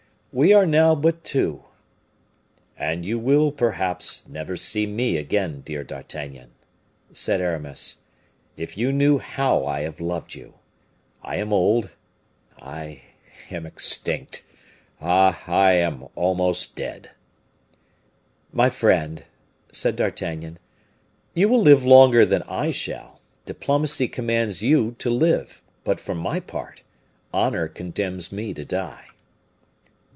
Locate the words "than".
22.25-22.43